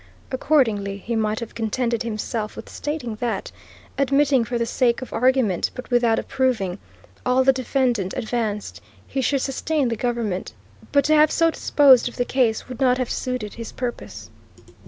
Accordingly, 0.31 0.97
he 0.97 1.15
might 1.15 1.41
have 1.41 1.53
contented 1.53 2.01
himself 2.01 2.55
with 2.55 2.69
stating 2.69 3.17
that, 3.17 3.51
admitting 3.99 4.43
for 4.43 4.57
the 4.57 4.65
sake 4.65 5.03
of 5.03 5.13
argument 5.13 5.69
but 5.75 5.91
without 5.91 6.17
approving, 6.17 6.79
all 7.23 7.43
the 7.43 7.53
defendant 7.53 8.15
advanced, 8.17 8.81
he 9.05 9.21
should 9.21 9.41
sustain 9.41 9.89
the 9.89 9.95
government; 9.95 10.53
but 10.91 11.05
to 11.05 11.13
have 11.13 11.29
so 11.31 11.51
disposed 11.51 12.09
of 12.09 12.15
the 12.15 12.25
case 12.25 12.67
would 12.67 12.79
not 12.79 12.97
have 12.97 13.11
suited 13.11 13.53
his 13.53 13.71
purpose. 13.71 14.31